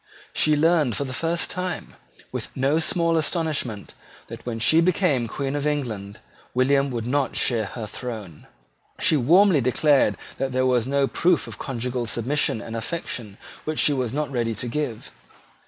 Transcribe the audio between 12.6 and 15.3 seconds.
and affection which she was not ready to give.